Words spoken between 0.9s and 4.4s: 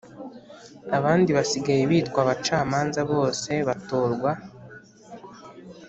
abandi basigaye bitwa Abacamanza Bose batorwa